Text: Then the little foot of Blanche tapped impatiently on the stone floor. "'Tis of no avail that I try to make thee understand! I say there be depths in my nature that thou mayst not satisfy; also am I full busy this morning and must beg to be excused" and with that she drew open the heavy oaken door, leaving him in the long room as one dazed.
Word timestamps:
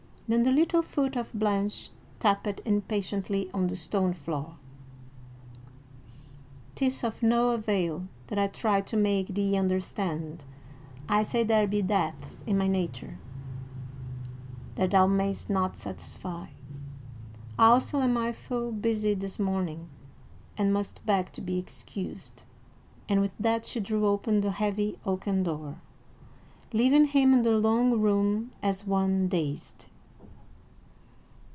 Then 0.27 0.43
the 0.43 0.51
little 0.53 0.81
foot 0.81 1.17
of 1.17 1.33
Blanche 1.33 1.89
tapped 2.17 2.61
impatiently 2.63 3.49
on 3.53 3.67
the 3.67 3.75
stone 3.75 4.13
floor. 4.13 4.55
"'Tis 6.73 7.03
of 7.03 7.21
no 7.21 7.49
avail 7.49 8.07
that 8.27 8.39
I 8.39 8.47
try 8.47 8.79
to 8.79 8.95
make 8.95 9.27
thee 9.35 9.57
understand! 9.57 10.45
I 11.09 11.23
say 11.23 11.43
there 11.43 11.67
be 11.67 11.81
depths 11.81 12.45
in 12.47 12.57
my 12.57 12.67
nature 12.67 13.17
that 14.75 14.91
thou 14.91 15.05
mayst 15.05 15.49
not 15.49 15.75
satisfy; 15.75 16.47
also 17.59 17.99
am 17.99 18.15
I 18.15 18.31
full 18.31 18.71
busy 18.71 19.13
this 19.13 19.37
morning 19.37 19.89
and 20.57 20.71
must 20.71 21.05
beg 21.05 21.33
to 21.33 21.41
be 21.41 21.57
excused" 21.59 22.43
and 23.09 23.19
with 23.19 23.37
that 23.37 23.65
she 23.65 23.81
drew 23.81 24.05
open 24.07 24.39
the 24.39 24.51
heavy 24.51 24.97
oaken 25.05 25.43
door, 25.43 25.81
leaving 26.71 27.07
him 27.07 27.33
in 27.33 27.41
the 27.41 27.51
long 27.59 27.99
room 27.99 28.51
as 28.63 28.87
one 28.87 29.27
dazed. 29.27 29.87